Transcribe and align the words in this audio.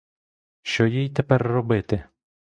Що 0.61 0.87
їй 0.87 1.09
тепер 1.09 1.41
робити? 1.43 2.03